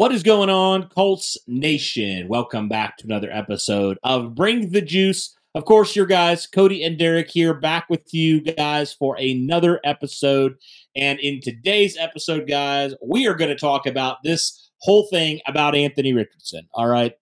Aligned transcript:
What 0.00 0.12
is 0.12 0.22
going 0.22 0.48
on, 0.48 0.88
Colts 0.88 1.36
Nation? 1.46 2.26
Welcome 2.26 2.70
back 2.70 2.96
to 2.96 3.04
another 3.04 3.30
episode 3.30 3.98
of 4.02 4.34
Bring 4.34 4.70
the 4.70 4.80
Juice. 4.80 5.36
Of 5.54 5.66
course, 5.66 5.94
your 5.94 6.06
guys, 6.06 6.46
Cody 6.46 6.82
and 6.82 6.98
Derek 6.98 7.28
here, 7.28 7.52
back 7.52 7.90
with 7.90 8.14
you 8.14 8.40
guys 8.40 8.94
for 8.94 9.14
another 9.18 9.78
episode. 9.84 10.54
And 10.96 11.20
in 11.20 11.42
today's 11.42 11.98
episode, 11.98 12.48
guys, 12.48 12.94
we 13.06 13.26
are 13.26 13.34
going 13.34 13.50
to 13.50 13.58
talk 13.58 13.84
about 13.84 14.22
this 14.24 14.70
whole 14.78 15.06
thing 15.10 15.40
about 15.46 15.74
Anthony 15.74 16.14
Richardson. 16.14 16.66
All 16.72 16.88
right. 16.88 17.12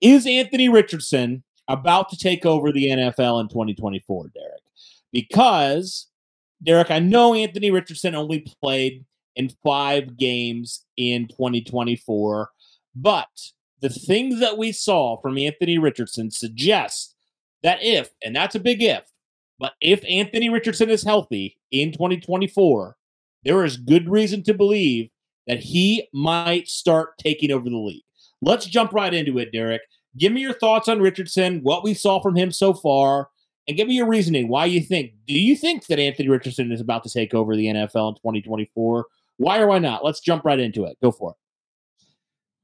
Is 0.00 0.24
Anthony 0.24 0.68
Richardson 0.68 1.42
about 1.66 2.08
to 2.10 2.16
take 2.16 2.46
over 2.46 2.70
the 2.70 2.86
NFL 2.86 3.40
in 3.40 3.48
2024, 3.48 4.30
Derek? 4.32 4.62
Because, 5.12 6.06
Derek, 6.62 6.92
I 6.92 7.00
know 7.00 7.34
Anthony 7.34 7.72
Richardson 7.72 8.14
only 8.14 8.46
played 8.62 9.04
in 9.36 9.50
five 9.62 10.16
games 10.16 10.84
in 10.96 11.28
2024. 11.28 12.50
But 12.94 13.28
the 13.80 13.88
things 13.88 14.40
that 14.40 14.58
we 14.58 14.72
saw 14.72 15.16
from 15.20 15.38
Anthony 15.38 15.78
Richardson 15.78 16.30
suggest 16.30 17.14
that 17.62 17.78
if, 17.82 18.10
and 18.24 18.34
that's 18.34 18.54
a 18.54 18.60
big 18.60 18.82
if, 18.82 19.04
but 19.58 19.74
if 19.80 20.04
Anthony 20.08 20.48
Richardson 20.48 20.90
is 20.90 21.02
healthy 21.02 21.58
in 21.70 21.92
2024, 21.92 22.96
there 23.44 23.64
is 23.64 23.76
good 23.76 24.08
reason 24.08 24.42
to 24.44 24.54
believe 24.54 25.10
that 25.46 25.60
he 25.60 26.08
might 26.12 26.68
start 26.68 27.18
taking 27.18 27.50
over 27.50 27.68
the 27.68 27.76
league. 27.76 28.02
Let's 28.40 28.66
jump 28.66 28.92
right 28.92 29.12
into 29.12 29.38
it, 29.38 29.52
Derek. 29.52 29.82
Give 30.16 30.32
me 30.32 30.40
your 30.40 30.52
thoughts 30.52 30.88
on 30.88 31.00
Richardson, 31.00 31.60
what 31.62 31.84
we 31.84 31.94
saw 31.94 32.20
from 32.20 32.36
him 32.36 32.52
so 32.52 32.74
far, 32.74 33.28
and 33.66 33.76
give 33.76 33.88
me 33.88 33.94
your 33.94 34.08
reasoning 34.08 34.48
why 34.48 34.66
you 34.66 34.80
think. 34.80 35.12
Do 35.26 35.34
you 35.34 35.56
think 35.56 35.86
that 35.86 35.98
Anthony 35.98 36.28
Richardson 36.28 36.70
is 36.72 36.80
about 36.80 37.04
to 37.04 37.10
take 37.10 37.34
over 37.34 37.56
the 37.56 37.66
NFL 37.66 38.10
in 38.10 38.14
2024? 38.16 39.06
Why 39.42 39.58
or 39.58 39.66
why 39.66 39.80
not? 39.80 40.04
Let's 40.04 40.20
jump 40.20 40.44
right 40.44 40.60
into 40.60 40.84
it. 40.84 40.96
Go 41.02 41.10
for 41.10 41.32
it. 41.32 41.36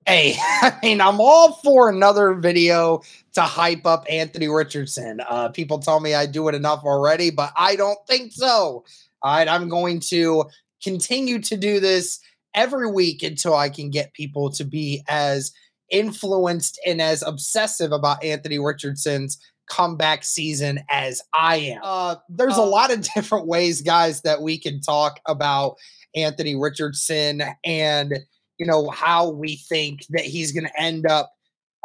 Hey, 0.08 0.36
I 0.40 0.78
mean, 0.82 1.00
I'm 1.00 1.20
all 1.20 1.54
for 1.64 1.90
another 1.90 2.34
video 2.34 3.02
to 3.34 3.42
hype 3.42 3.84
up 3.84 4.06
Anthony 4.08 4.48
Richardson. 4.48 5.20
Uh, 5.28 5.48
people 5.48 5.80
tell 5.80 5.98
me 5.98 6.14
I 6.14 6.26
do 6.26 6.46
it 6.48 6.54
enough 6.54 6.84
already, 6.84 7.30
but 7.30 7.52
I 7.56 7.74
don't 7.74 7.98
think 8.06 8.32
so. 8.32 8.84
All 9.22 9.36
right, 9.36 9.48
I'm 9.48 9.68
going 9.68 9.98
to 10.08 10.44
continue 10.82 11.40
to 11.40 11.56
do 11.56 11.80
this 11.80 12.20
every 12.54 12.88
week 12.88 13.24
until 13.24 13.56
I 13.56 13.68
can 13.68 13.90
get 13.90 14.14
people 14.14 14.48
to 14.52 14.64
be 14.64 15.02
as 15.08 15.52
influenced 15.90 16.80
and 16.86 17.02
as 17.02 17.22
obsessive 17.22 17.90
about 17.90 18.22
Anthony 18.22 18.60
Richardson's 18.60 19.38
comeback 19.68 20.24
season 20.24 20.80
as 20.90 21.22
I 21.34 21.56
am. 21.56 21.80
Uh, 21.82 22.16
there's 22.28 22.58
uh, 22.58 22.62
a 22.62 22.64
lot 22.64 22.92
of 22.92 23.00
different 23.14 23.46
ways, 23.46 23.82
guys, 23.82 24.22
that 24.22 24.42
we 24.42 24.58
can 24.58 24.80
talk 24.80 25.20
about 25.26 25.76
Anthony 26.14 26.56
Richardson 26.56 27.42
and 27.64 28.18
you 28.58 28.66
know 28.66 28.90
how 28.90 29.30
we 29.30 29.56
think 29.68 30.04
that 30.10 30.24
he's 30.24 30.52
going 30.52 30.66
to 30.66 30.80
end 30.80 31.06
up 31.06 31.32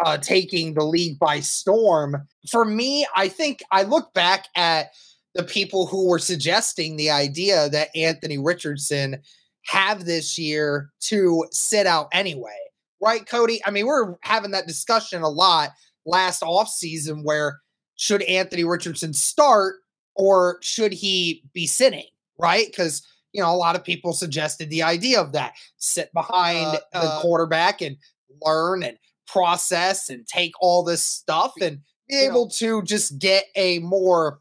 uh, 0.04 0.18
taking 0.18 0.74
the 0.74 0.84
league 0.84 1.20
by 1.20 1.40
storm. 1.40 2.28
For 2.50 2.66
me, 2.66 3.06
I 3.16 3.28
think 3.28 3.62
I 3.72 3.84
look 3.84 4.14
back 4.14 4.48
at 4.56 4.92
the 5.36 5.44
people 5.44 5.88
who 5.88 6.08
were 6.08 6.20
suggesting 6.20 6.96
the 6.96 7.12
idea 7.12 7.70
that 7.70 7.96
Anthony 7.96 8.38
Richardson 8.38 9.22
have 9.68 10.06
this 10.06 10.38
year 10.38 10.90
to 11.02 11.46
sit 11.52 11.88
out 11.88 12.08
anyway. 12.12 12.58
Right, 13.02 13.26
Cody? 13.26 13.62
I 13.66 13.72
mean, 13.72 13.86
we're 13.86 14.16
having 14.22 14.52
that 14.52 14.68
discussion 14.68 15.22
a 15.22 15.30
lot 15.30 15.70
last 16.06 16.42
offseason 16.42 17.24
where 17.24 17.60
should 17.96 18.22
Anthony 18.24 18.64
Richardson 18.64 19.14
start 19.14 19.78
or 20.16 20.60
should 20.62 20.94
he 20.94 21.44
be 21.54 21.68
sitting, 21.68 22.06
right? 22.38 22.68
Because 22.68 23.08
you 23.34 23.42
know, 23.42 23.50
a 23.50 23.58
lot 23.58 23.76
of 23.76 23.84
people 23.84 24.14
suggested 24.14 24.70
the 24.70 24.84
idea 24.84 25.20
of 25.20 25.32
that 25.34 25.56
sit 25.78 26.14
behind 26.14 26.68
uh, 26.68 27.02
the 27.02 27.08
uh, 27.08 27.22
quarterback 27.22 27.82
and 27.82 27.98
learn 28.42 28.84
and 28.84 28.98
process 29.28 30.10
and 30.10 30.28
take 30.28 30.54
all 30.62 30.84
this 30.84 31.04
stuff 31.04 31.54
and 31.60 31.80
be 32.08 32.16
able 32.16 32.46
know, 32.46 32.52
to 32.54 32.84
just 32.84 33.18
get 33.18 33.46
a 33.56 33.80
more 33.80 34.40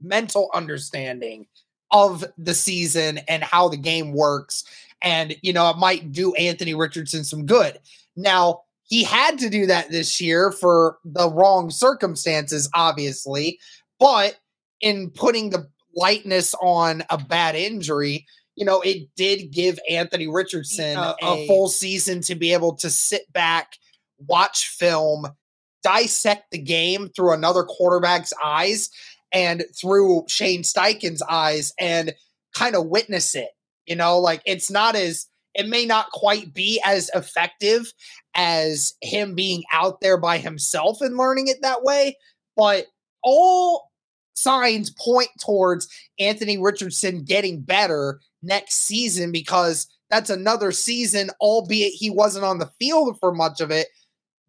mental 0.00 0.50
understanding 0.54 1.46
of 1.90 2.24
the 2.38 2.54
season 2.54 3.18
and 3.28 3.44
how 3.44 3.68
the 3.68 3.76
game 3.76 4.12
works. 4.12 4.64
And, 5.02 5.36
you 5.42 5.52
know, 5.52 5.68
it 5.70 5.76
might 5.76 6.10
do 6.10 6.34
Anthony 6.34 6.74
Richardson 6.74 7.22
some 7.22 7.44
good. 7.44 7.78
Now, 8.16 8.62
he 8.86 9.02
had 9.04 9.38
to 9.38 9.50
do 9.50 9.66
that 9.66 9.90
this 9.90 10.20
year 10.20 10.52
for 10.52 10.98
the 11.04 11.30
wrong 11.30 11.70
circumstances, 11.70 12.70
obviously. 12.74 13.58
But 13.98 14.38
in 14.80 15.10
putting 15.10 15.50
the 15.50 15.68
lightness 15.94 16.54
on 16.60 17.02
a 17.10 17.18
bad 17.18 17.56
injury, 17.56 18.26
you 18.54 18.64
know, 18.64 18.80
it 18.80 19.08
did 19.16 19.50
give 19.50 19.78
Anthony 19.88 20.28
Richardson 20.28 20.96
a, 20.96 21.14
a 21.22 21.46
full 21.46 21.68
season 21.68 22.20
to 22.22 22.34
be 22.34 22.52
able 22.52 22.74
to 22.76 22.88
sit 22.88 23.30
back, 23.32 23.72
watch 24.18 24.68
film, 24.68 25.26
dissect 25.82 26.50
the 26.50 26.58
game 26.58 27.10
through 27.14 27.32
another 27.32 27.64
quarterback's 27.64 28.32
eyes 28.42 28.90
and 29.32 29.64
through 29.78 30.24
Shane 30.28 30.62
Steichen's 30.62 31.22
eyes 31.22 31.72
and 31.78 32.14
kind 32.54 32.74
of 32.74 32.86
witness 32.86 33.34
it. 33.34 33.50
You 33.84 33.96
know, 33.96 34.18
like 34.18 34.42
it's 34.46 34.70
not 34.70 34.96
as 34.96 35.26
it 35.56 35.68
may 35.68 35.86
not 35.86 36.10
quite 36.12 36.52
be 36.52 36.80
as 36.84 37.10
effective 37.14 37.92
as 38.34 38.94
him 39.00 39.34
being 39.34 39.64
out 39.72 40.00
there 40.00 40.18
by 40.18 40.38
himself 40.38 41.00
and 41.00 41.16
learning 41.16 41.48
it 41.48 41.62
that 41.62 41.82
way, 41.82 42.16
but 42.56 42.86
all 43.22 43.90
signs 44.34 44.90
point 44.90 45.30
towards 45.40 45.88
Anthony 46.18 46.58
Richardson 46.58 47.24
getting 47.24 47.62
better 47.62 48.20
next 48.42 48.82
season 48.82 49.32
because 49.32 49.88
that's 50.10 50.30
another 50.30 50.70
season, 50.72 51.30
albeit 51.40 51.92
he 51.92 52.10
wasn't 52.10 52.44
on 52.44 52.58
the 52.58 52.70
field 52.78 53.18
for 53.18 53.32
much 53.32 53.60
of 53.60 53.70
it, 53.70 53.88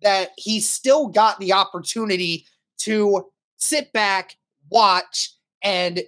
that 0.01 0.31
he 0.37 0.59
still 0.59 1.07
got 1.07 1.39
the 1.39 1.53
opportunity 1.53 2.45
to 2.79 3.25
sit 3.57 3.91
back, 3.93 4.35
watch, 4.69 5.31
and 5.63 6.03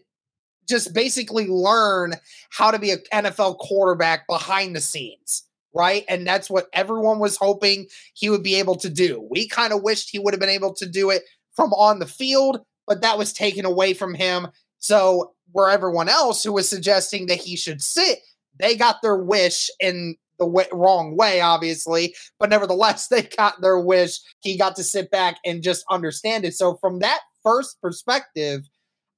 just 0.69 0.94
basically 0.94 1.48
learn 1.48 2.13
how 2.51 2.71
to 2.71 2.80
be 2.80 2.92
an 2.92 3.00
NFL 3.12 3.57
quarterback 3.57 4.27
behind 4.27 4.75
the 4.75 4.81
scenes. 4.81 5.44
Right. 5.75 6.04
And 6.07 6.25
that's 6.25 6.50
what 6.50 6.68
everyone 6.74 7.19
was 7.19 7.38
hoping 7.38 7.88
he 8.13 8.30
would 8.30 8.42
be 8.42 8.56
able 8.56 8.75
to 8.77 8.89
do. 8.89 9.27
We 9.30 9.48
kind 9.48 9.71
of 9.71 9.83
wished 9.83 10.10
he 10.10 10.18
would 10.18 10.33
have 10.33 10.39
been 10.39 10.50
able 10.50 10.74
to 10.75 10.88
do 10.88 11.12
it 11.12 11.24
from 11.56 11.74
on 11.74 12.00
the 12.00 12.07
field, 12.07 12.62
but 12.88 13.01
that 13.01 13.18
was 13.18 13.33
taken 13.33 13.66
away 13.66 13.94
from 13.94 14.16
him. 14.16 14.48
So 14.80 15.33
where 15.51 15.69
everyone 15.69 16.10
else 16.10 16.44
who 16.44 16.54
was 16.54 16.68
suggesting 16.68 17.27
that 17.27 17.38
he 17.38 17.56
should 17.56 17.83
sit, 17.83 18.19
they 18.60 18.75
got 18.75 19.01
their 19.01 19.18
wish 19.18 19.69
in 19.80 20.15
the 20.39 20.68
wrong 20.72 21.15
way, 21.15 21.42
obviously, 21.42 22.15
but 22.39 22.50
nevertheless, 22.50 23.07
they 23.12 23.24
got 23.24 23.62
their 23.62 23.80
wish. 23.80 24.19
He 24.39 24.57
got 24.57 24.75
to 24.77 24.83
sit 24.83 25.12
back 25.12 25.38
and 25.45 25.62
just 25.62 25.86
understand 25.92 26.45
it. 26.45 26.56
So 26.56 26.77
from 26.77 27.00
that 27.00 27.19
first 27.44 27.80
perspective, 27.81 28.68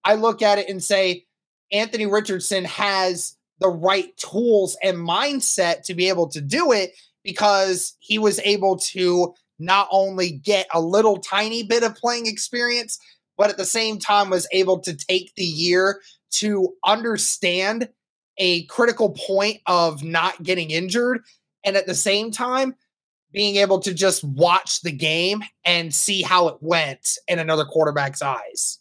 I 0.04 0.16
look 0.16 0.42
at 0.42 0.58
it 0.58 0.68
and 0.68 0.84
say, 0.84 1.26
Anthony 1.72 2.06
Richardson 2.06 2.66
has 2.66 3.36
the 3.60 3.70
right 3.70 4.16
tools 4.18 4.78
and 4.84 4.98
mindset 4.98 5.84
to 5.84 5.94
be 5.94 6.10
able 6.10 6.28
to 6.30 6.42
do 6.42 6.72
it 6.72 6.92
because 7.24 7.96
he 8.00 8.18
was 8.18 8.40
able 8.40 8.78
to 8.78 9.34
not 9.60 9.88
only 9.92 10.32
get 10.32 10.68
a 10.74 10.82
little 10.82 11.18
tiny 11.18 11.64
bit 11.64 11.84
of 11.84 11.96
playing 11.96 12.26
experience, 12.26 12.98
but 13.38 13.50
at 13.50 13.58
the 13.58 13.66
same 13.66 14.00
time 14.00 14.30
was 14.30 14.48
able 14.52 14.80
to 14.80 14.96
take 14.96 15.34
the 15.36 15.44
year 15.44 16.02
to 16.32 16.74
understand 16.86 17.88
a 18.38 18.64
critical 18.66 19.12
point 19.12 19.62
of 19.68 20.04
not 20.04 20.42
getting 20.42 20.72
injured 20.72 21.22
and 21.64 21.78
at 21.78 21.86
the 21.86 21.96
same 21.96 22.32
time 22.32 22.74
being 23.32 23.58
able 23.58 23.80
to 23.80 23.94
just 23.94 24.24
watch 24.24 24.82
the 24.82 24.92
game 24.92 25.44
and 25.64 25.94
see 25.94 26.22
how 26.22 26.48
it 26.48 26.58
went 26.60 27.18
in 27.28 27.40
another 27.40 27.64
quarterback's 27.64 28.22
eyes. 28.22 28.81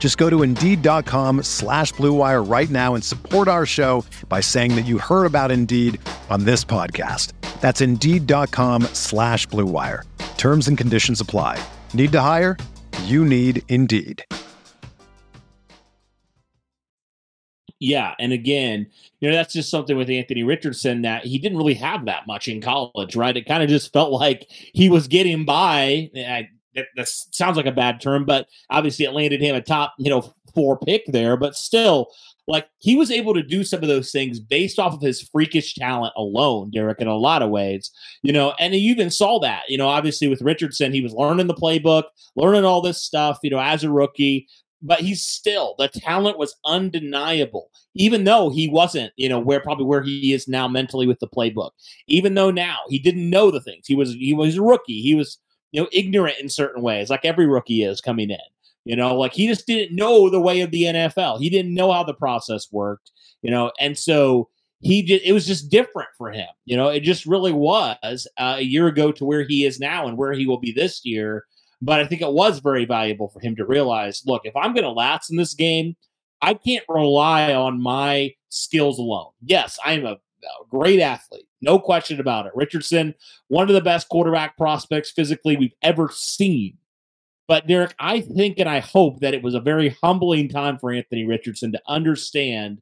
Just 0.00 0.18
go 0.18 0.28
to 0.28 0.42
Indeed.com 0.42 1.44
slash 1.44 1.92
BlueWire 1.92 2.50
right 2.50 2.70
now 2.70 2.94
and 2.96 3.04
support 3.04 3.46
our 3.46 3.66
show 3.66 4.04
by 4.28 4.40
saying 4.40 4.74
that 4.74 4.86
you 4.86 4.98
heard 4.98 5.26
about 5.26 5.52
Indeed 5.52 6.00
on 6.30 6.44
this 6.44 6.64
podcast. 6.64 7.34
That's 7.60 7.82
Indeed.com 7.82 8.84
slash 8.94 9.46
BlueWire. 9.48 10.04
Terms 10.38 10.66
and 10.68 10.76
conditions 10.78 11.20
apply. 11.20 11.62
Need 11.92 12.12
to 12.12 12.20
hire? 12.22 12.56
You 13.04 13.24
need 13.26 13.62
Indeed. 13.68 14.24
Yeah, 17.82 18.14
and 18.18 18.32
again, 18.32 18.88
you 19.20 19.30
know 19.30 19.34
that's 19.34 19.54
just 19.54 19.70
something 19.70 19.96
with 19.96 20.10
Anthony 20.10 20.42
Richardson 20.42 21.02
that 21.02 21.24
he 21.24 21.38
didn't 21.38 21.56
really 21.56 21.74
have 21.74 22.04
that 22.06 22.26
much 22.26 22.46
in 22.46 22.60
college, 22.60 23.16
right? 23.16 23.34
It 23.34 23.46
kind 23.46 23.62
of 23.62 23.70
just 23.70 23.90
felt 23.92 24.12
like 24.12 24.46
he 24.50 24.90
was 24.90 25.08
getting 25.08 25.46
by. 25.46 26.10
I, 26.14 26.48
that, 26.74 26.86
that, 26.96 27.08
sounds 27.08 27.56
like 27.56 27.66
a 27.66 27.72
bad 27.72 28.00
term, 28.00 28.24
but 28.24 28.48
obviously 28.70 29.04
it 29.04 29.12
landed 29.12 29.40
him 29.40 29.54
a 29.54 29.60
top, 29.60 29.94
you 29.98 30.10
know, 30.10 30.32
four 30.54 30.78
pick 30.78 31.04
there. 31.06 31.36
But 31.36 31.56
still, 31.56 32.08
like 32.46 32.68
he 32.78 32.96
was 32.96 33.10
able 33.10 33.34
to 33.34 33.42
do 33.42 33.62
some 33.64 33.82
of 33.82 33.88
those 33.88 34.10
things 34.10 34.40
based 34.40 34.78
off 34.78 34.94
of 34.94 35.00
his 35.00 35.22
freakish 35.22 35.74
talent 35.74 36.12
alone, 36.16 36.70
Derek, 36.70 37.00
in 37.00 37.06
a 37.06 37.16
lot 37.16 37.42
of 37.42 37.50
ways, 37.50 37.90
you 38.22 38.32
know. 38.32 38.54
And 38.58 38.74
you 38.74 38.90
even 38.90 39.10
saw 39.10 39.38
that, 39.40 39.62
you 39.68 39.78
know, 39.78 39.88
obviously 39.88 40.28
with 40.28 40.42
Richardson, 40.42 40.92
he 40.92 41.00
was 41.00 41.12
learning 41.12 41.46
the 41.46 41.54
playbook, 41.54 42.04
learning 42.36 42.64
all 42.64 42.80
this 42.80 43.02
stuff, 43.02 43.38
you 43.42 43.50
know, 43.50 43.60
as 43.60 43.84
a 43.84 43.90
rookie 43.90 44.48
but 44.82 45.00
he's 45.00 45.22
still 45.22 45.74
the 45.78 45.88
talent 45.88 46.38
was 46.38 46.56
undeniable 46.64 47.70
even 47.94 48.24
though 48.24 48.50
he 48.50 48.68
wasn't 48.68 49.12
you 49.16 49.28
know 49.28 49.38
where 49.38 49.60
probably 49.60 49.84
where 49.84 50.02
he 50.02 50.32
is 50.32 50.48
now 50.48 50.66
mentally 50.66 51.06
with 51.06 51.18
the 51.20 51.28
playbook 51.28 51.70
even 52.06 52.34
though 52.34 52.50
now 52.50 52.78
he 52.88 52.98
didn't 52.98 53.28
know 53.28 53.50
the 53.50 53.60
things 53.60 53.86
he 53.86 53.94
was 53.94 54.12
he 54.14 54.32
was 54.32 54.56
a 54.56 54.62
rookie 54.62 55.00
he 55.02 55.14
was 55.14 55.38
you 55.72 55.80
know 55.80 55.88
ignorant 55.92 56.38
in 56.40 56.48
certain 56.48 56.82
ways 56.82 57.10
like 57.10 57.24
every 57.24 57.46
rookie 57.46 57.82
is 57.82 58.00
coming 58.00 58.30
in. 58.30 58.38
You 58.84 58.96
know 58.96 59.14
like 59.14 59.32
he 59.32 59.46
just 59.46 59.66
didn't 59.66 59.94
know 59.94 60.30
the 60.30 60.40
way 60.40 60.60
of 60.60 60.70
the 60.70 60.84
NFL 60.84 61.40
he 61.40 61.50
didn't 61.50 61.74
know 61.74 61.92
how 61.92 62.04
the 62.04 62.14
process 62.14 62.68
worked 62.72 63.10
you 63.42 63.50
know 63.50 63.72
and 63.78 63.98
so 63.98 64.48
he 64.80 65.02
did 65.02 65.22
it 65.22 65.32
was 65.32 65.46
just 65.46 65.70
different 65.70 66.08
for 66.16 66.30
him. 66.30 66.48
You 66.64 66.76
know 66.76 66.88
it 66.88 67.00
just 67.00 67.26
really 67.26 67.52
was 67.52 68.26
uh, 68.38 68.56
a 68.58 68.62
year 68.62 68.86
ago 68.86 69.12
to 69.12 69.24
where 69.24 69.44
he 69.46 69.64
is 69.64 69.80
now 69.80 70.06
and 70.06 70.16
where 70.16 70.32
he 70.32 70.46
will 70.46 70.60
be 70.60 70.72
this 70.72 71.04
year. 71.04 71.44
But 71.82 72.00
I 72.00 72.06
think 72.06 72.20
it 72.20 72.32
was 72.32 72.58
very 72.58 72.84
valuable 72.84 73.28
for 73.28 73.40
him 73.40 73.56
to 73.56 73.64
realize 73.66 74.22
look, 74.26 74.42
if 74.44 74.56
I'm 74.56 74.74
going 74.74 74.84
to 74.84 74.90
last 74.90 75.30
in 75.30 75.36
this 75.36 75.54
game, 75.54 75.96
I 76.42 76.54
can't 76.54 76.84
rely 76.88 77.54
on 77.54 77.82
my 77.82 78.34
skills 78.48 78.98
alone. 78.98 79.32
Yes, 79.42 79.78
I 79.84 79.92
am 79.92 80.06
a, 80.06 80.12
a 80.12 80.66
great 80.70 81.00
athlete, 81.00 81.48
no 81.60 81.78
question 81.78 82.20
about 82.20 82.46
it. 82.46 82.52
Richardson, 82.54 83.14
one 83.48 83.68
of 83.68 83.74
the 83.74 83.80
best 83.80 84.08
quarterback 84.08 84.56
prospects 84.56 85.10
physically 85.10 85.56
we've 85.56 85.74
ever 85.82 86.10
seen. 86.12 86.76
But 87.48 87.66
Derek, 87.66 87.94
I 87.98 88.20
think 88.20 88.58
and 88.58 88.68
I 88.68 88.78
hope 88.78 89.20
that 89.20 89.34
it 89.34 89.42
was 89.42 89.54
a 89.54 89.60
very 89.60 89.96
humbling 90.02 90.48
time 90.48 90.78
for 90.78 90.92
Anthony 90.92 91.26
Richardson 91.26 91.72
to 91.72 91.82
understand 91.88 92.80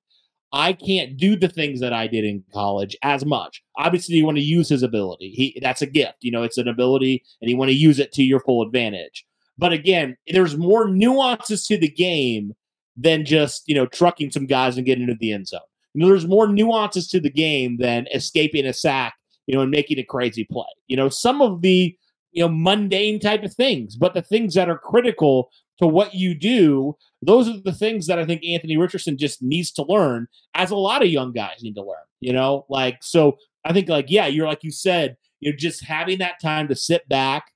I 0.52 0.72
can't 0.72 1.16
do 1.16 1.36
the 1.36 1.48
things 1.48 1.80
that 1.80 1.92
I 1.92 2.06
did 2.06 2.24
in 2.24 2.42
college 2.52 2.96
as 3.02 3.24
much. 3.24 3.62
Obviously, 3.76 4.16
you 4.16 4.24
want 4.24 4.38
to 4.38 4.42
use 4.42 4.68
his 4.68 4.82
ability. 4.82 5.30
He 5.30 5.58
that's 5.62 5.82
a 5.82 5.86
gift. 5.86 6.18
You 6.20 6.30
know, 6.30 6.42
it's 6.42 6.58
an 6.58 6.68
ability, 6.68 7.22
and 7.40 7.50
you 7.50 7.56
want 7.56 7.70
to 7.70 7.76
use 7.76 7.98
it 7.98 8.12
to 8.12 8.22
your 8.22 8.40
full 8.40 8.62
advantage. 8.62 9.26
But 9.58 9.72
again, 9.72 10.16
there's 10.28 10.56
more 10.56 10.88
nuances 10.88 11.66
to 11.66 11.76
the 11.76 11.90
game 11.90 12.54
than 12.96 13.24
just 13.24 13.64
you 13.68 13.74
know 13.74 13.86
trucking 13.86 14.30
some 14.30 14.46
guys 14.46 14.76
and 14.76 14.86
getting 14.86 15.04
into 15.04 15.16
the 15.20 15.32
end 15.32 15.48
zone. 15.48 15.60
You 15.94 16.02
know, 16.02 16.08
there's 16.08 16.26
more 16.26 16.48
nuances 16.48 17.08
to 17.08 17.20
the 17.20 17.30
game 17.30 17.78
than 17.78 18.06
escaping 18.14 18.66
a 18.66 18.72
sack, 18.72 19.14
you 19.46 19.54
know, 19.54 19.62
and 19.62 19.70
making 19.70 19.98
a 19.98 20.04
crazy 20.04 20.44
play. 20.50 20.66
You 20.86 20.96
know, 20.96 21.08
some 21.08 21.42
of 21.42 21.62
the 21.62 21.96
you 22.32 22.42
know 22.42 22.48
mundane 22.48 23.20
type 23.20 23.42
of 23.42 23.54
things, 23.54 23.96
but 23.96 24.14
the 24.14 24.22
things 24.22 24.54
that 24.54 24.68
are 24.68 24.78
critical 24.78 25.50
to 25.78 25.86
what 25.86 26.14
you 26.14 26.34
do 26.34 26.96
those 27.22 27.48
are 27.48 27.60
the 27.64 27.72
things 27.72 28.06
that 28.06 28.18
I 28.18 28.24
think 28.24 28.44
Anthony 28.44 28.76
Richardson 28.76 29.18
just 29.18 29.42
needs 29.42 29.72
to 29.72 29.82
learn, 29.82 30.28
as 30.54 30.70
a 30.70 30.76
lot 30.76 31.02
of 31.02 31.08
young 31.08 31.32
guys 31.32 31.62
need 31.62 31.74
to 31.74 31.82
learn. 31.82 31.96
You 32.20 32.32
know, 32.32 32.66
like 32.68 32.98
so. 33.02 33.36
I 33.64 33.72
think 33.72 33.88
like 33.88 34.06
yeah, 34.08 34.26
you're 34.26 34.46
like 34.46 34.62
you 34.62 34.70
said, 34.70 35.16
you're 35.40 35.56
just 35.56 35.84
having 35.84 36.18
that 36.18 36.40
time 36.40 36.68
to 36.68 36.76
sit 36.76 37.08
back, 37.08 37.52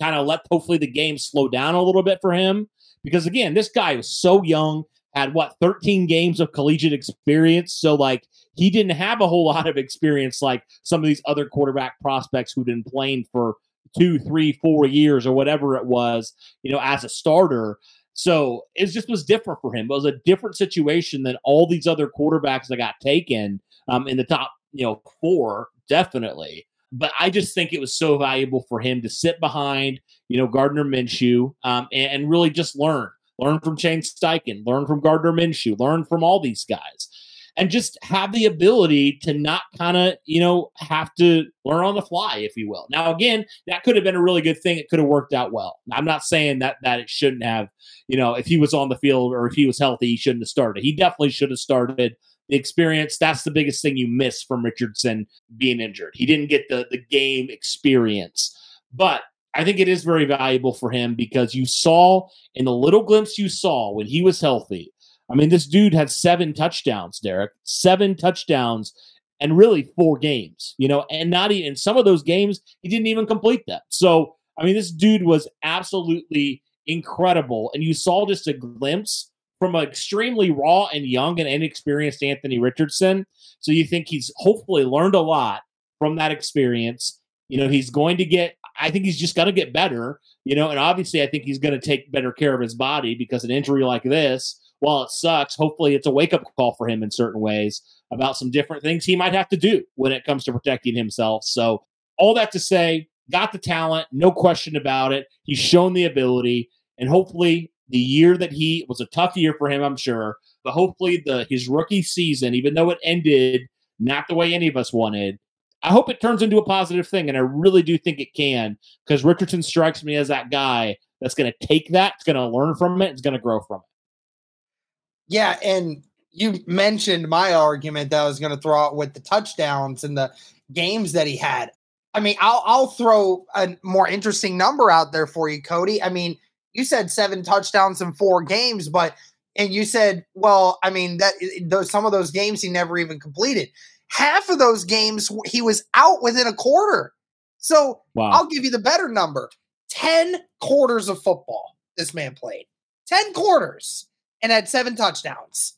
kind 0.00 0.14
of 0.14 0.26
let 0.26 0.40
hopefully 0.50 0.78
the 0.78 0.86
game 0.86 1.18
slow 1.18 1.48
down 1.48 1.74
a 1.74 1.82
little 1.82 2.02
bit 2.02 2.18
for 2.20 2.32
him 2.32 2.68
because 3.02 3.26
again, 3.26 3.54
this 3.54 3.70
guy 3.74 3.92
is 3.92 4.10
so 4.10 4.42
young, 4.42 4.84
had 5.14 5.34
what 5.34 5.56
13 5.60 6.06
games 6.06 6.40
of 6.40 6.52
collegiate 6.52 6.92
experience, 6.92 7.74
so 7.74 7.94
like 7.94 8.26
he 8.54 8.70
didn't 8.70 8.96
have 8.96 9.20
a 9.20 9.28
whole 9.28 9.46
lot 9.52 9.68
of 9.68 9.76
experience 9.76 10.42
like 10.42 10.64
some 10.82 11.00
of 11.00 11.06
these 11.06 11.22
other 11.26 11.46
quarterback 11.46 11.98
prospects 12.00 12.52
who'd 12.52 12.66
been 12.66 12.84
playing 12.84 13.24
for 13.32 13.56
two, 13.98 14.18
three, 14.18 14.52
four 14.52 14.86
years 14.86 15.26
or 15.26 15.32
whatever 15.32 15.76
it 15.76 15.86
was, 15.86 16.32
you 16.62 16.72
know, 16.72 16.80
as 16.82 17.04
a 17.04 17.08
starter. 17.08 17.78
So 18.14 18.62
it 18.74 18.86
just 18.86 19.08
was 19.08 19.24
different 19.24 19.60
for 19.60 19.74
him. 19.74 19.86
It 19.86 19.94
was 19.94 20.04
a 20.04 20.18
different 20.24 20.56
situation 20.56 21.22
than 21.22 21.36
all 21.44 21.66
these 21.66 21.86
other 21.86 22.08
quarterbacks 22.08 22.66
that 22.68 22.76
got 22.76 22.94
taken 23.02 23.60
um, 23.88 24.06
in 24.06 24.16
the 24.16 24.24
top, 24.24 24.52
you 24.72 24.84
know, 24.84 25.02
four, 25.20 25.68
definitely. 25.88 26.66
But 26.90 27.12
I 27.18 27.30
just 27.30 27.54
think 27.54 27.72
it 27.72 27.80
was 27.80 27.94
so 27.94 28.18
valuable 28.18 28.66
for 28.68 28.78
him 28.78 29.00
to 29.02 29.08
sit 29.08 29.40
behind, 29.40 30.00
you 30.28 30.36
know, 30.36 30.46
Gardner 30.46 30.84
Minshew 30.84 31.54
um, 31.64 31.88
and, 31.90 32.12
and 32.12 32.30
really 32.30 32.50
just 32.50 32.76
learn. 32.76 33.08
Learn 33.42 33.58
from 33.58 33.76
Shane 33.76 34.02
Steichen, 34.02 34.64
learn 34.64 34.86
from 34.86 35.00
Gardner 35.00 35.32
Minshew, 35.32 35.78
learn 35.78 36.04
from 36.04 36.22
all 36.22 36.40
these 36.40 36.64
guys 36.64 37.08
and 37.56 37.70
just 37.70 37.98
have 38.02 38.32
the 38.32 38.46
ability 38.46 39.18
to 39.22 39.34
not 39.34 39.62
kind 39.76 39.96
of, 39.96 40.14
you 40.24 40.40
know, 40.40 40.70
have 40.76 41.12
to 41.16 41.46
learn 41.64 41.84
on 41.84 41.96
the 41.96 42.02
fly, 42.02 42.36
if 42.38 42.56
you 42.56 42.68
will. 42.68 42.86
Now, 42.88 43.12
again, 43.12 43.44
that 43.66 43.82
could 43.82 43.96
have 43.96 44.04
been 44.04 44.14
a 44.14 44.22
really 44.22 44.42
good 44.42 44.62
thing. 44.62 44.78
It 44.78 44.88
could 44.88 45.00
have 45.00 45.08
worked 45.08 45.34
out 45.34 45.52
well. 45.52 45.80
I'm 45.90 46.04
not 46.04 46.24
saying 46.24 46.60
that 46.60 46.76
that 46.82 47.00
it 47.00 47.10
shouldn't 47.10 47.42
have, 47.42 47.68
you 48.06 48.16
know, 48.16 48.34
if 48.34 48.46
he 48.46 48.58
was 48.58 48.72
on 48.72 48.88
the 48.88 48.98
field 48.98 49.32
or 49.32 49.46
if 49.46 49.54
he 49.54 49.66
was 49.66 49.78
healthy, 49.78 50.06
he 50.06 50.16
shouldn't 50.16 50.42
have 50.42 50.48
started. 50.48 50.84
He 50.84 50.94
definitely 50.94 51.30
should 51.30 51.50
have 51.50 51.58
started. 51.58 52.14
The 52.48 52.56
experience, 52.56 53.18
that's 53.18 53.42
the 53.42 53.50
biggest 53.50 53.82
thing 53.82 53.96
you 53.96 54.08
miss 54.08 54.42
from 54.42 54.64
Richardson 54.64 55.26
being 55.56 55.80
injured. 55.80 56.12
He 56.14 56.26
didn't 56.26 56.48
get 56.48 56.68
the 56.68 56.86
the 56.90 57.02
game 57.10 57.48
experience. 57.50 58.56
But 58.94 59.22
I 59.54 59.64
think 59.64 59.78
it 59.78 59.88
is 59.88 60.04
very 60.04 60.24
valuable 60.24 60.72
for 60.72 60.90
him 60.90 61.14
because 61.14 61.54
you 61.54 61.66
saw 61.66 62.28
in 62.54 62.64
the 62.64 62.72
little 62.72 63.02
glimpse 63.02 63.38
you 63.38 63.48
saw 63.48 63.92
when 63.92 64.06
he 64.06 64.22
was 64.22 64.40
healthy 64.40 64.92
I 65.32 65.34
mean, 65.34 65.48
this 65.48 65.66
dude 65.66 65.94
had 65.94 66.10
seven 66.10 66.52
touchdowns, 66.52 67.18
Derek, 67.18 67.52
seven 67.64 68.16
touchdowns 68.16 68.92
and 69.40 69.56
really 69.56 69.90
four 69.96 70.18
games, 70.18 70.74
you 70.76 70.86
know, 70.86 71.06
and 71.10 71.30
not 71.30 71.50
even 71.50 71.70
in 71.70 71.76
some 71.76 71.96
of 71.96 72.04
those 72.04 72.22
games, 72.22 72.60
he 72.82 72.88
didn't 72.88 73.06
even 73.06 73.26
complete 73.26 73.62
that. 73.66 73.82
So, 73.88 74.36
I 74.58 74.64
mean, 74.64 74.74
this 74.74 74.90
dude 74.90 75.24
was 75.24 75.48
absolutely 75.62 76.62
incredible. 76.86 77.70
And 77.72 77.82
you 77.82 77.94
saw 77.94 78.26
just 78.26 78.46
a 78.46 78.52
glimpse 78.52 79.30
from 79.58 79.74
an 79.74 79.84
extremely 79.84 80.50
raw 80.50 80.86
and 80.92 81.06
young 81.06 81.40
and 81.40 81.48
inexperienced 81.48 82.22
Anthony 82.22 82.58
Richardson. 82.58 83.24
So 83.60 83.72
you 83.72 83.84
think 83.84 84.08
he's 84.08 84.30
hopefully 84.36 84.84
learned 84.84 85.14
a 85.14 85.20
lot 85.20 85.62
from 85.98 86.16
that 86.16 86.30
experience. 86.30 87.21
You 87.52 87.58
know, 87.58 87.68
he's 87.68 87.90
going 87.90 88.16
to 88.16 88.24
get, 88.24 88.56
I 88.80 88.90
think 88.90 89.04
he's 89.04 89.18
just 89.18 89.36
going 89.36 89.44
to 89.44 89.52
get 89.52 89.74
better, 89.74 90.20
you 90.44 90.56
know, 90.56 90.70
and 90.70 90.78
obviously 90.78 91.22
I 91.22 91.26
think 91.26 91.44
he's 91.44 91.58
going 91.58 91.78
to 91.78 91.86
take 91.86 92.10
better 92.10 92.32
care 92.32 92.54
of 92.54 92.62
his 92.62 92.74
body 92.74 93.14
because 93.14 93.44
an 93.44 93.50
injury 93.50 93.84
like 93.84 94.04
this, 94.04 94.58
while 94.78 95.02
it 95.02 95.10
sucks, 95.10 95.54
hopefully 95.54 95.94
it's 95.94 96.06
a 96.06 96.10
wake 96.10 96.32
up 96.32 96.44
call 96.56 96.74
for 96.78 96.88
him 96.88 97.02
in 97.02 97.10
certain 97.10 97.42
ways 97.42 97.82
about 98.10 98.38
some 98.38 98.50
different 98.50 98.82
things 98.82 99.04
he 99.04 99.16
might 99.16 99.34
have 99.34 99.50
to 99.50 99.58
do 99.58 99.82
when 99.96 100.12
it 100.12 100.24
comes 100.24 100.44
to 100.44 100.52
protecting 100.52 100.96
himself. 100.96 101.44
So, 101.44 101.84
all 102.16 102.32
that 102.36 102.52
to 102.52 102.58
say, 102.58 103.08
got 103.30 103.52
the 103.52 103.58
talent, 103.58 104.06
no 104.12 104.32
question 104.32 104.74
about 104.74 105.12
it. 105.12 105.26
He's 105.42 105.58
shown 105.58 105.92
the 105.92 106.06
ability, 106.06 106.70
and 106.96 107.06
hopefully 107.06 107.70
the 107.90 107.98
year 107.98 108.38
that 108.38 108.52
he 108.52 108.86
was 108.88 109.02
a 109.02 109.06
tough 109.06 109.36
year 109.36 109.54
for 109.58 109.68
him, 109.68 109.82
I'm 109.82 109.98
sure, 109.98 110.38
but 110.64 110.72
hopefully 110.72 111.22
the 111.26 111.46
his 111.50 111.68
rookie 111.68 112.02
season, 112.02 112.54
even 112.54 112.72
though 112.72 112.88
it 112.88 112.98
ended 113.04 113.68
not 114.00 114.26
the 114.26 114.34
way 114.34 114.54
any 114.54 114.68
of 114.68 114.76
us 114.78 114.90
wanted, 114.90 115.38
I 115.82 115.90
hope 115.90 116.08
it 116.08 116.20
turns 116.20 116.42
into 116.42 116.58
a 116.58 116.64
positive 116.64 117.08
thing, 117.08 117.28
and 117.28 117.36
I 117.36 117.40
really 117.40 117.82
do 117.82 117.98
think 117.98 118.20
it 118.20 118.34
can 118.34 118.78
because 119.06 119.24
Richardson 119.24 119.62
strikes 119.62 120.04
me 120.04 120.16
as 120.16 120.28
that 120.28 120.50
guy 120.50 120.96
that's 121.20 121.34
going 121.34 121.52
to 121.52 121.66
take 121.66 121.88
that, 121.90 122.14
it's 122.16 122.24
going 122.24 122.36
to 122.36 122.46
learn 122.46 122.74
from 122.74 123.00
it, 123.02 123.10
it's 123.10 123.22
going 123.22 123.34
to 123.34 123.40
grow 123.40 123.60
from 123.60 123.80
it. 123.80 125.34
Yeah, 125.34 125.58
and 125.64 126.02
you 126.30 126.58
mentioned 126.66 127.28
my 127.28 127.52
argument 127.52 128.10
that 128.10 128.22
I 128.22 128.26
was 128.26 128.38
going 128.38 128.54
to 128.54 128.60
throw 128.60 128.78
out 128.78 128.96
with 128.96 129.14
the 129.14 129.20
touchdowns 129.20 130.04
and 130.04 130.16
the 130.16 130.32
games 130.72 131.12
that 131.12 131.26
he 131.26 131.36
had. 131.36 131.70
I 132.14 132.20
mean, 132.20 132.36
I'll 132.40 132.62
I'll 132.66 132.86
throw 132.88 133.44
a 133.54 133.76
more 133.82 134.08
interesting 134.08 134.56
number 134.56 134.90
out 134.90 135.12
there 135.12 135.26
for 135.26 135.48
you, 135.48 135.62
Cody. 135.62 136.02
I 136.02 136.10
mean, 136.10 136.36
you 136.74 136.84
said 136.84 137.10
seven 137.10 137.42
touchdowns 137.42 138.00
in 138.00 138.12
four 138.12 138.42
games, 138.42 138.88
but 138.88 139.14
and 139.56 139.72
you 139.72 139.84
said, 139.84 140.24
well, 140.34 140.78
I 140.82 140.90
mean 140.90 141.18
that 141.18 141.34
those 141.62 141.90
some 141.90 142.04
of 142.04 142.12
those 142.12 142.30
games 142.30 142.60
he 142.62 142.68
never 142.68 142.98
even 142.98 143.18
completed. 143.18 143.70
Half 144.12 144.50
of 144.50 144.58
those 144.58 144.84
games 144.84 145.30
he 145.46 145.62
was 145.62 145.84
out 145.94 146.22
within 146.22 146.46
a 146.46 146.52
quarter. 146.52 147.12
So 147.58 148.02
wow. 148.14 148.30
I'll 148.30 148.46
give 148.46 148.64
you 148.64 148.70
the 148.70 148.78
better 148.78 149.08
number: 149.08 149.50
ten 149.88 150.36
quarters 150.60 151.08
of 151.08 151.22
football. 151.22 151.76
This 151.96 152.12
man 152.12 152.34
played 152.34 152.66
ten 153.06 153.32
quarters 153.32 154.06
and 154.42 154.52
had 154.52 154.68
seven 154.68 154.96
touchdowns. 154.96 155.74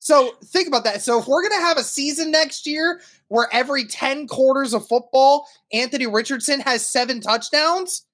So 0.00 0.32
think 0.44 0.66
about 0.66 0.84
that. 0.84 1.02
So 1.02 1.20
if 1.20 1.26
we're 1.26 1.46
going 1.46 1.60
to 1.60 1.66
have 1.66 1.76
a 1.76 1.84
season 1.84 2.30
next 2.30 2.66
year 2.66 3.02
where 3.28 3.48
every 3.52 3.84
10 3.84 4.26
quarters 4.26 4.72
of 4.72 4.88
football, 4.88 5.46
Anthony 5.74 6.06
Richardson 6.06 6.60
has 6.60 6.84
seven 6.84 7.20
touchdowns, 7.20 8.06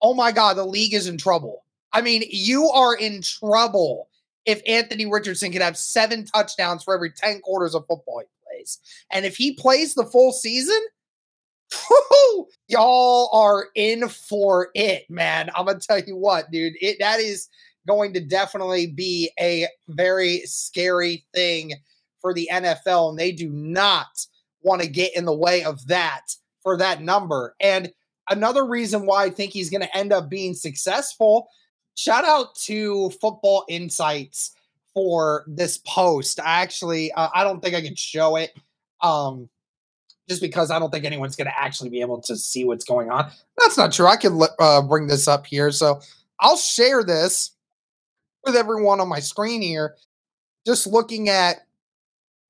oh 0.00 0.14
my 0.14 0.32
God, 0.32 0.56
the 0.56 0.64
league 0.64 0.94
is 0.94 1.06
in 1.06 1.18
trouble. 1.18 1.64
I 1.92 2.00
mean, 2.00 2.24
you 2.30 2.70
are 2.70 2.94
in 2.94 3.20
trouble 3.20 4.08
if 4.46 4.62
Anthony 4.66 5.04
Richardson 5.04 5.52
can 5.52 5.60
have 5.60 5.76
seven 5.76 6.24
touchdowns 6.24 6.82
for 6.82 6.94
every 6.94 7.10
10 7.10 7.40
quarters 7.40 7.74
of 7.74 7.86
football 7.86 8.20
he 8.20 8.26
And 9.10 9.24
if 9.24 9.36
he 9.36 9.52
plays 9.54 9.94
the 9.94 10.06
full 10.06 10.32
season, 10.32 10.78
y'all 12.68 13.30
are 13.32 13.68
in 13.74 14.08
for 14.08 14.70
it, 14.74 15.08
man. 15.10 15.50
I'm 15.54 15.66
to 15.66 15.74
tell 15.74 16.00
you 16.00 16.16
what, 16.16 16.50
dude, 16.50 16.74
it 16.80 16.96
that 17.00 17.20
is 17.20 17.48
going 17.86 18.12
to 18.14 18.20
definitely 18.20 18.86
be 18.86 19.30
a 19.40 19.66
very 19.88 20.40
scary 20.44 21.24
thing 21.34 21.72
for 22.20 22.34
the 22.34 22.48
NFL. 22.52 23.10
And 23.10 23.18
they 23.18 23.32
do 23.32 23.48
not 23.50 24.06
want 24.62 24.82
to 24.82 24.88
get 24.88 25.16
in 25.16 25.24
the 25.24 25.34
way 25.34 25.64
of 25.64 25.86
that 25.86 26.22
for 26.62 26.76
that 26.76 27.00
number. 27.02 27.54
And 27.60 27.90
another 28.28 28.66
reason 28.66 29.06
why 29.06 29.24
I 29.24 29.30
think 29.30 29.52
he's 29.52 29.70
going 29.70 29.80
to 29.82 29.96
end 29.96 30.12
up 30.12 30.28
being 30.28 30.54
successful. 30.54 31.48
Shout 31.94 32.24
out 32.24 32.54
to 32.66 33.10
Football 33.20 33.64
Insights 33.68 34.52
for 34.94 35.44
this 35.46 35.78
post. 35.78 36.40
I 36.40 36.62
actually, 36.62 37.12
uh, 37.12 37.28
I 37.34 37.44
don't 37.44 37.62
think 37.62 37.74
I 37.74 37.82
can 37.82 37.96
show 37.96 38.36
it. 38.36 38.52
Um, 39.02 39.48
just 40.28 40.42
because 40.42 40.70
I 40.70 40.78
don't 40.78 40.90
think 40.90 41.04
anyone's 41.04 41.36
going 41.36 41.46
to 41.46 41.58
actually 41.58 41.88
be 41.88 42.00
able 42.00 42.20
to 42.22 42.36
see 42.36 42.64
what's 42.64 42.84
going 42.84 43.10
on. 43.10 43.30
That's 43.58 43.78
not 43.78 43.92
true. 43.92 44.06
I 44.06 44.16
can 44.16 44.40
uh, 44.58 44.82
bring 44.82 45.06
this 45.06 45.26
up 45.26 45.46
here. 45.46 45.72
So 45.72 46.00
I'll 46.40 46.56
share 46.56 47.02
this 47.02 47.52
with 48.44 48.54
everyone 48.54 49.00
on 49.00 49.08
my 49.08 49.20
screen 49.20 49.62
here, 49.62 49.96
just 50.66 50.86
looking 50.86 51.28
at 51.28 51.66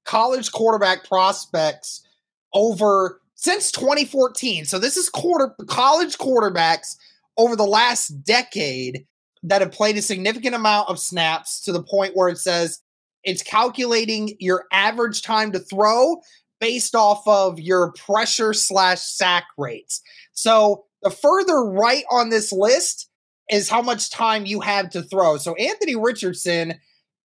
college 0.04 0.50
quarterback 0.52 1.06
prospects 1.06 2.04
over 2.52 3.20
since 3.34 3.70
2014. 3.70 4.64
So 4.64 4.78
this 4.78 4.96
is 4.96 5.08
quarter 5.08 5.54
college 5.68 6.18
quarterbacks 6.18 6.96
over 7.36 7.54
the 7.54 7.64
last 7.64 8.08
decade 8.24 9.06
that 9.42 9.60
have 9.60 9.72
played 9.72 9.96
a 9.96 10.02
significant 10.02 10.54
amount 10.54 10.88
of 10.88 10.98
snaps 10.98 11.60
to 11.62 11.72
the 11.72 11.82
point 11.82 12.16
where 12.16 12.28
it 12.28 12.38
says 12.38 12.80
it's 13.24 13.42
calculating 13.42 14.34
your 14.38 14.64
average 14.72 15.22
time 15.22 15.52
to 15.52 15.58
throw 15.58 16.16
based 16.60 16.94
off 16.94 17.26
of 17.26 17.60
your 17.60 17.92
pressure 17.92 18.52
slash 18.52 19.00
sack 19.00 19.44
rates. 19.56 20.00
So 20.32 20.84
the 21.02 21.10
further 21.10 21.64
right 21.64 22.04
on 22.10 22.30
this 22.30 22.52
list 22.52 23.08
is 23.50 23.68
how 23.68 23.82
much 23.82 24.10
time 24.10 24.46
you 24.46 24.60
have 24.60 24.90
to 24.90 25.02
throw. 25.02 25.36
So 25.36 25.54
Anthony 25.54 25.96
Richardson 25.96 26.74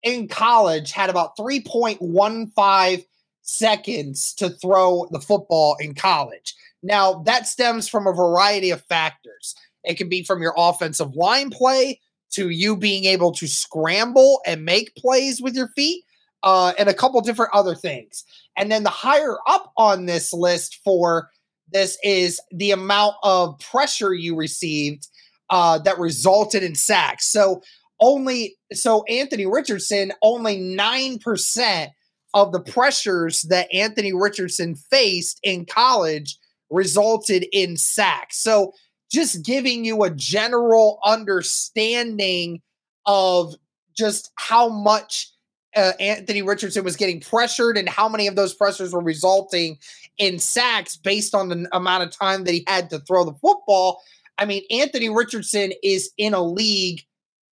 in 0.03 0.27
college 0.27 0.91
had 0.91 1.09
about 1.09 1.37
3.15 1.37 3.05
seconds 3.41 4.33
to 4.35 4.49
throw 4.49 5.07
the 5.11 5.19
football 5.19 5.75
in 5.79 5.95
college. 5.95 6.53
Now, 6.81 7.23
that 7.23 7.47
stems 7.47 7.87
from 7.87 8.07
a 8.07 8.13
variety 8.13 8.69
of 8.69 8.83
factors. 8.85 9.55
It 9.83 9.97
can 9.97 10.09
be 10.09 10.23
from 10.23 10.41
your 10.41 10.53
offensive 10.57 11.15
line 11.15 11.49
play 11.49 11.99
to 12.33 12.49
you 12.49 12.75
being 12.75 13.05
able 13.05 13.31
to 13.33 13.47
scramble 13.47 14.41
and 14.45 14.65
make 14.65 14.95
plays 14.95 15.41
with 15.41 15.55
your 15.55 15.69
feet, 15.69 16.03
uh, 16.43 16.73
and 16.77 16.89
a 16.89 16.93
couple 16.93 17.19
different 17.21 17.51
other 17.53 17.75
things. 17.75 18.23
And 18.57 18.71
then 18.71 18.83
the 18.83 18.89
higher 18.89 19.37
up 19.47 19.71
on 19.77 20.05
this 20.05 20.33
list 20.33 20.79
for 20.83 21.29
this 21.71 21.97
is 22.03 22.39
the 22.51 22.71
amount 22.71 23.15
of 23.23 23.57
pressure 23.59 24.13
you 24.13 24.35
received 24.35 25.07
uh, 25.49 25.79
that 25.79 25.97
resulted 25.97 26.63
in 26.63 26.75
sacks. 26.75 27.25
So 27.25 27.61
only 27.99 28.57
so 28.73 29.03
Anthony 29.05 29.45
Richardson 29.45 30.11
only 30.21 30.59
nine 30.59 31.19
percent 31.19 31.91
of 32.33 32.51
the 32.51 32.59
pressures 32.59 33.43
that 33.43 33.73
Anthony 33.73 34.13
Richardson 34.13 34.75
faced 34.75 35.39
in 35.43 35.65
college 35.65 36.37
resulted 36.69 37.45
in 37.51 37.77
sacks. 37.77 38.37
So 38.37 38.73
just 39.13 39.45
giving 39.45 39.85
you 39.85 40.03
a 40.03 40.09
general 40.09 40.99
understanding 41.05 42.61
of 43.05 43.55
just 43.95 44.31
how 44.35 44.67
much 44.67 45.31
uh, 45.75 45.93
Anthony 45.99 46.41
Richardson 46.41 46.83
was 46.83 46.95
getting 46.95 47.21
pressured 47.21 47.77
and 47.77 47.87
how 47.87 48.09
many 48.09 48.27
of 48.27 48.35
those 48.35 48.53
pressures 48.53 48.91
were 48.91 49.03
resulting 49.03 49.77
in 50.17 50.39
sacks 50.39 50.95
based 50.95 51.35
on 51.35 51.49
the 51.49 51.67
amount 51.71 52.03
of 52.03 52.11
time 52.11 52.43
that 52.43 52.53
he 52.53 52.63
had 52.67 52.89
to 52.89 52.99
throw 52.99 53.23
the 53.23 53.33
football. 53.33 54.01
I 54.37 54.45
mean, 54.45 54.63
Anthony 54.71 55.09
Richardson 55.09 55.73
is 55.83 56.11
in 56.17 56.33
a 56.33 56.41
league 56.41 57.01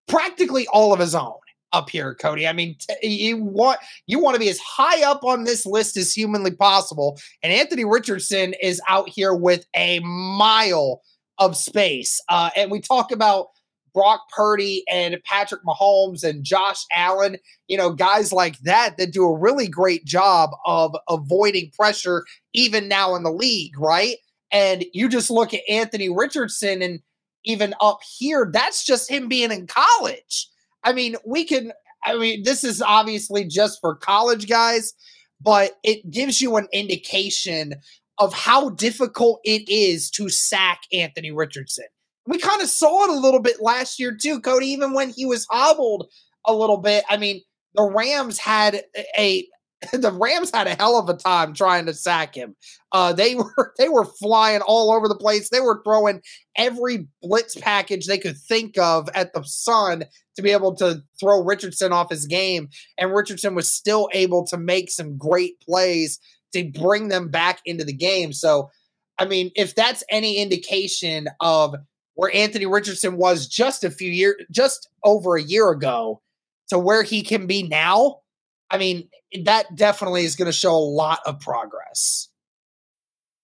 practically 0.08 0.66
all 0.68 0.92
of 0.92 0.98
his 0.98 1.14
own 1.14 1.34
up 1.72 1.90
here, 1.90 2.14
Cody. 2.14 2.48
I 2.48 2.52
mean, 2.52 2.76
t- 2.78 3.06
you 3.06 3.36
want 3.36 3.78
you 4.06 4.18
want 4.18 4.34
to 4.34 4.40
be 4.40 4.48
as 4.48 4.58
high 4.58 5.02
up 5.02 5.24
on 5.24 5.44
this 5.44 5.64
list 5.64 5.96
as 5.96 6.12
humanly 6.12 6.50
possible, 6.50 7.18
and 7.42 7.52
Anthony 7.52 7.84
Richardson 7.84 8.54
is 8.62 8.80
out 8.88 9.08
here 9.08 9.34
with 9.34 9.66
a 9.76 10.00
mile 10.00 11.02
of 11.40 11.56
space. 11.56 12.22
Uh, 12.28 12.50
and 12.54 12.70
we 12.70 12.80
talk 12.80 13.10
about 13.10 13.48
Brock 13.92 14.28
Purdy 14.30 14.84
and 14.88 15.16
Patrick 15.24 15.62
Mahomes 15.64 16.22
and 16.22 16.44
Josh 16.44 16.84
Allen, 16.94 17.38
you 17.66 17.76
know, 17.76 17.90
guys 17.90 18.32
like 18.32 18.58
that 18.60 18.96
that 18.98 19.12
do 19.12 19.24
a 19.24 19.36
really 19.36 19.66
great 19.66 20.04
job 20.04 20.50
of 20.64 20.94
avoiding 21.08 21.72
pressure 21.72 22.24
even 22.52 22.86
now 22.86 23.16
in 23.16 23.24
the 23.24 23.32
league, 23.32 23.78
right? 23.78 24.16
And 24.52 24.84
you 24.92 25.08
just 25.08 25.30
look 25.30 25.54
at 25.54 25.68
Anthony 25.68 26.08
Richardson 26.08 26.82
and 26.82 27.00
even 27.44 27.74
up 27.80 28.00
here, 28.18 28.48
that's 28.52 28.84
just 28.84 29.10
him 29.10 29.28
being 29.28 29.50
in 29.50 29.66
college. 29.66 30.48
I 30.84 30.92
mean, 30.92 31.16
we 31.26 31.44
can, 31.44 31.72
I 32.04 32.16
mean, 32.16 32.42
this 32.42 32.64
is 32.64 32.82
obviously 32.82 33.44
just 33.44 33.80
for 33.80 33.94
college 33.94 34.48
guys, 34.48 34.92
but 35.40 35.78
it 35.82 36.10
gives 36.10 36.40
you 36.40 36.56
an 36.56 36.68
indication 36.72 37.74
of 38.20 38.34
how 38.34 38.68
difficult 38.68 39.40
it 39.44 39.68
is 39.68 40.10
to 40.10 40.28
sack 40.28 40.82
Anthony 40.92 41.32
Richardson. 41.32 41.86
We 42.26 42.38
kind 42.38 42.60
of 42.60 42.68
saw 42.68 43.04
it 43.04 43.10
a 43.10 43.18
little 43.18 43.40
bit 43.40 43.60
last 43.60 43.98
year, 43.98 44.14
too, 44.14 44.40
Cody, 44.40 44.66
even 44.66 44.92
when 44.92 45.08
he 45.08 45.24
was 45.24 45.46
hobbled 45.50 46.08
a 46.46 46.54
little 46.54 46.76
bit. 46.76 47.02
I 47.08 47.16
mean, 47.16 47.40
the 47.74 47.82
Rams 47.82 48.38
had 48.38 48.82
a 49.18 49.48
the 49.92 50.12
Rams 50.12 50.50
had 50.52 50.66
a 50.66 50.74
hell 50.74 50.98
of 50.98 51.08
a 51.08 51.14
time 51.14 51.54
trying 51.54 51.86
to 51.86 51.94
sack 51.94 52.34
him. 52.34 52.54
Uh, 52.92 53.14
they 53.14 53.34
were 53.56 53.72
they 53.78 53.88
were 53.88 54.04
flying 54.04 54.60
all 54.60 54.92
over 54.92 55.08
the 55.08 55.16
place. 55.16 55.48
They 55.48 55.60
were 55.60 55.80
throwing 55.82 56.20
every 56.56 57.08
blitz 57.22 57.56
package 57.56 58.06
they 58.06 58.18
could 58.18 58.36
think 58.36 58.76
of 58.76 59.08
at 59.14 59.32
the 59.32 59.42
Sun 59.44 60.04
to 60.36 60.42
be 60.42 60.50
able 60.50 60.74
to 60.76 61.02
throw 61.18 61.42
Richardson 61.42 61.92
off 61.92 62.10
his 62.10 62.26
game, 62.26 62.68
and 62.98 63.14
Richardson 63.14 63.54
was 63.54 63.72
still 63.72 64.10
able 64.12 64.46
to 64.48 64.58
make 64.58 64.90
some 64.90 65.16
great 65.16 65.58
plays 65.60 66.18
to 66.52 66.70
bring 66.70 67.08
them 67.08 67.28
back 67.28 67.60
into 67.64 67.84
the 67.84 67.92
game. 67.92 68.32
So, 68.32 68.70
I 69.18 69.26
mean, 69.26 69.50
if 69.54 69.74
that's 69.74 70.04
any 70.10 70.38
indication 70.38 71.28
of 71.40 71.74
where 72.14 72.34
Anthony 72.34 72.66
Richardson 72.66 73.16
was 73.16 73.46
just 73.46 73.84
a 73.84 73.90
few 73.90 74.10
years, 74.10 74.36
just 74.50 74.88
over 75.04 75.36
a 75.36 75.42
year 75.42 75.70
ago, 75.70 76.20
to 76.68 76.78
where 76.78 77.02
he 77.02 77.22
can 77.22 77.46
be 77.46 77.62
now 77.62 78.20
I 78.70 78.78
mean, 78.78 79.08
that 79.44 79.74
definitely 79.74 80.24
is 80.24 80.36
going 80.36 80.46
to 80.46 80.52
show 80.52 80.74
a 80.74 80.78
lot 80.78 81.20
of 81.26 81.40
progress. 81.40 82.28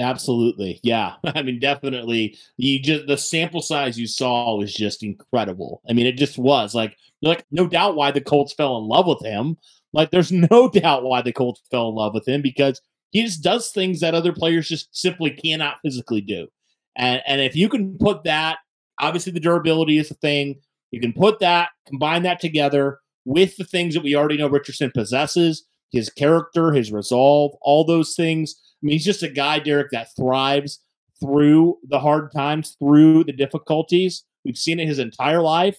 Absolutely. 0.00 0.80
Yeah. 0.82 1.14
I 1.24 1.42
mean, 1.42 1.60
definitely. 1.60 2.36
You 2.56 2.80
just, 2.80 3.06
the 3.06 3.16
sample 3.16 3.62
size 3.62 3.98
you 3.98 4.06
saw 4.06 4.56
was 4.56 4.74
just 4.74 5.02
incredible. 5.02 5.82
I 5.88 5.92
mean, 5.92 6.06
it 6.06 6.16
just 6.16 6.38
was 6.38 6.74
like, 6.74 6.96
like, 7.22 7.44
no 7.50 7.66
doubt 7.66 7.96
why 7.96 8.10
the 8.10 8.20
Colts 8.20 8.52
fell 8.52 8.76
in 8.78 8.84
love 8.84 9.06
with 9.06 9.24
him. 9.24 9.56
Like, 9.92 10.10
there's 10.10 10.32
no 10.50 10.68
doubt 10.68 11.04
why 11.04 11.22
the 11.22 11.32
Colts 11.32 11.62
fell 11.70 11.88
in 11.88 11.94
love 11.94 12.14
with 12.14 12.26
him 12.26 12.42
because 12.42 12.80
he 13.10 13.22
just 13.22 13.42
does 13.42 13.70
things 13.70 14.00
that 14.00 14.14
other 14.14 14.32
players 14.32 14.68
just 14.68 14.94
simply 14.96 15.30
cannot 15.30 15.76
physically 15.84 16.20
do. 16.20 16.48
And, 16.96 17.22
and 17.26 17.40
if 17.40 17.54
you 17.54 17.68
can 17.68 17.96
put 17.98 18.24
that, 18.24 18.58
obviously 19.00 19.32
the 19.32 19.40
durability 19.40 19.98
is 19.98 20.10
a 20.10 20.14
thing. 20.14 20.56
You 20.90 21.00
can 21.00 21.12
put 21.12 21.40
that, 21.40 21.70
combine 21.86 22.22
that 22.24 22.40
together 22.40 22.98
with 23.24 23.56
the 23.56 23.64
things 23.64 23.94
that 23.94 24.02
we 24.02 24.14
already 24.14 24.36
know 24.36 24.48
Richardson 24.48 24.90
possesses 24.92 25.64
his 25.90 26.10
character, 26.10 26.72
his 26.72 26.92
resolve, 26.92 27.52
all 27.62 27.84
those 27.84 28.14
things 28.16 28.56
mean, 28.84 28.92
he's 28.92 29.04
just 29.04 29.22
a 29.22 29.28
guy, 29.28 29.58
Derek, 29.58 29.90
that 29.92 30.14
thrives 30.16 30.80
through 31.20 31.78
the 31.88 31.98
hard 31.98 32.32
times, 32.32 32.76
through 32.78 33.24
the 33.24 33.32
difficulties. 33.32 34.24
We've 34.44 34.58
seen 34.58 34.80
it 34.80 34.86
his 34.86 34.98
entire 34.98 35.40
life. 35.40 35.78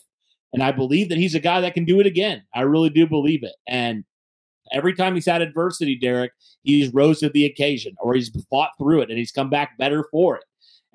And 0.53 0.63
I 0.63 0.71
believe 0.71 1.09
that 1.09 1.17
he's 1.17 1.35
a 1.35 1.39
guy 1.39 1.61
that 1.61 1.73
can 1.73 1.85
do 1.85 1.99
it 1.99 2.07
again. 2.07 2.43
I 2.53 2.61
really 2.61 2.89
do 2.89 3.05
believe 3.05 3.43
it. 3.43 3.55
And 3.67 4.05
every 4.71 4.93
time 4.93 5.13
he's 5.13 5.25
had 5.25 5.41
adversity, 5.41 5.97
Derek, 5.97 6.31
he's 6.63 6.93
rose 6.93 7.19
to 7.19 7.29
the 7.29 7.45
occasion 7.45 7.93
or 7.99 8.13
he's 8.13 8.31
fought 8.49 8.71
through 8.79 9.01
it 9.01 9.09
and 9.09 9.19
he's 9.19 9.31
come 9.31 9.49
back 9.49 9.77
better 9.77 10.05
for 10.11 10.37
it. 10.37 10.43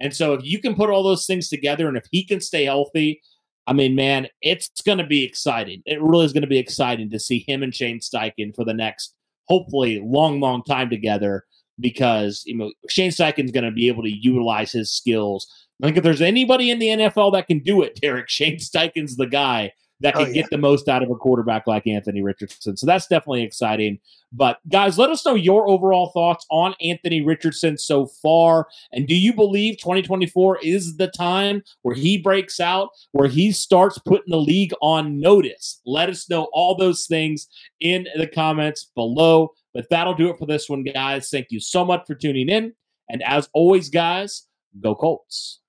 And 0.00 0.16
so 0.16 0.32
if 0.32 0.44
you 0.44 0.60
can 0.60 0.74
put 0.74 0.88
all 0.88 1.02
those 1.02 1.26
things 1.26 1.48
together 1.48 1.86
and 1.86 1.96
if 1.96 2.06
he 2.10 2.24
can 2.24 2.40
stay 2.40 2.64
healthy, 2.64 3.20
I 3.66 3.74
mean, 3.74 3.94
man, 3.94 4.28
it's 4.40 4.70
going 4.80 4.98
to 4.98 5.06
be 5.06 5.24
exciting. 5.24 5.82
It 5.84 6.02
really 6.02 6.24
is 6.24 6.32
going 6.32 6.40
to 6.42 6.48
be 6.48 6.58
exciting 6.58 7.10
to 7.10 7.20
see 7.20 7.44
him 7.46 7.62
and 7.62 7.74
Shane 7.74 8.00
Steichen 8.00 8.56
for 8.56 8.64
the 8.64 8.74
next, 8.74 9.14
hopefully, 9.46 10.00
long, 10.02 10.40
long 10.40 10.64
time 10.64 10.88
together 10.88 11.44
because 11.80 12.42
you 12.46 12.56
know 12.56 12.72
Shane 12.88 13.10
Steichen's 13.10 13.50
going 13.50 13.64
to 13.64 13.70
be 13.70 13.88
able 13.88 14.02
to 14.02 14.10
utilize 14.10 14.72
his 14.72 14.92
skills. 14.92 15.46
I 15.82 15.86
think 15.86 15.96
if 15.96 16.04
there's 16.04 16.20
anybody 16.20 16.70
in 16.70 16.78
the 16.78 16.88
NFL 16.88 17.32
that 17.32 17.46
can 17.46 17.60
do 17.60 17.82
it, 17.82 17.98
Derek 18.00 18.28
Shane 18.28 18.58
Steichen's 18.58 19.16
the 19.16 19.26
guy 19.26 19.72
that 20.00 20.14
can 20.14 20.22
oh, 20.22 20.26
yeah. 20.26 20.42
get 20.42 20.50
the 20.50 20.58
most 20.58 20.88
out 20.88 21.02
of 21.02 21.10
a 21.10 21.14
quarterback 21.14 21.66
like 21.66 21.86
Anthony 21.86 22.22
Richardson. 22.22 22.76
So 22.76 22.86
that's 22.86 23.06
definitely 23.06 23.42
exciting. 23.42 23.98
But 24.32 24.58
guys, 24.68 24.98
let 24.98 25.10
us 25.10 25.24
know 25.26 25.34
your 25.34 25.68
overall 25.68 26.10
thoughts 26.10 26.46
on 26.50 26.74
Anthony 26.80 27.20
Richardson 27.20 27.76
so 27.76 28.06
far. 28.06 28.66
And 28.92 29.06
do 29.06 29.14
you 29.14 29.34
believe 29.34 29.78
2024 29.78 30.58
is 30.62 30.96
the 30.96 31.08
time 31.08 31.62
where 31.82 31.94
he 31.94 32.16
breaks 32.16 32.60
out, 32.60 32.90
where 33.12 33.28
he 33.28 33.52
starts 33.52 33.98
putting 33.98 34.30
the 34.30 34.38
league 34.38 34.72
on 34.80 35.20
notice? 35.20 35.80
Let 35.84 36.08
us 36.08 36.30
know 36.30 36.48
all 36.52 36.74
those 36.76 37.06
things 37.06 37.48
in 37.80 38.06
the 38.16 38.26
comments 38.26 38.90
below. 38.94 39.50
But 39.74 39.86
that'll 39.90 40.14
do 40.14 40.30
it 40.30 40.38
for 40.38 40.46
this 40.46 40.68
one, 40.68 40.82
guys. 40.82 41.30
Thank 41.30 41.48
you 41.50 41.60
so 41.60 41.84
much 41.84 42.06
for 42.06 42.14
tuning 42.14 42.48
in. 42.48 42.72
And 43.08 43.22
as 43.22 43.48
always, 43.52 43.88
guys, 43.88 44.46
go 44.80 44.94
Colts. 44.94 45.60